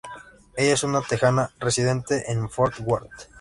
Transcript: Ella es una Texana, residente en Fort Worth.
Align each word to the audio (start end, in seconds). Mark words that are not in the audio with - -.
Ella 0.57 0.73
es 0.73 0.83
una 0.83 1.03
Texana, 1.03 1.51
residente 1.59 2.31
en 2.31 2.49
Fort 2.49 2.73
Worth. 2.83 3.29